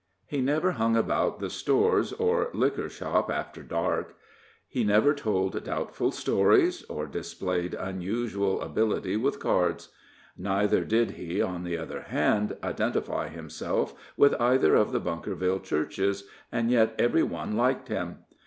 [0.25, 4.15] He never hung about the stores or liquor shop after dark;
[4.67, 9.89] he never told doubtful stories, or displayed unusual ability with cards;
[10.35, 16.23] neither did he, on the other hand, identify himself with either of the Bunkerville churches,
[16.51, 18.23] and yet every one liked him.